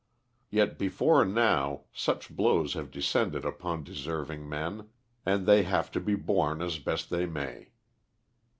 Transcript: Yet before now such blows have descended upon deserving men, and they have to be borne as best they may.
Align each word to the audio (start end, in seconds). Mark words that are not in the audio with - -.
Yet 0.49 0.79
before 0.79 1.23
now 1.25 1.81
such 1.93 2.31
blows 2.35 2.73
have 2.73 2.89
descended 2.89 3.45
upon 3.45 3.83
deserving 3.83 4.49
men, 4.49 4.89
and 5.27 5.45
they 5.45 5.61
have 5.61 5.91
to 5.91 5.99
be 5.99 6.15
borne 6.15 6.59
as 6.63 6.79
best 6.79 7.11
they 7.11 7.27
may. 7.27 7.69